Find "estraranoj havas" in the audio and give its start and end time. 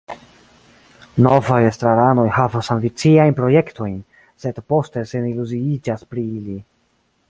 1.71-2.71